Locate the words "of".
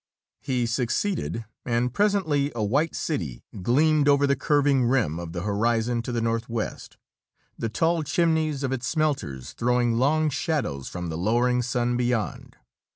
5.19-5.31, 8.63-8.71